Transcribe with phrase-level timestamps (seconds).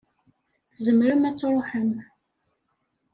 [0.75, 1.91] Tzemrem ad tṛuḥem.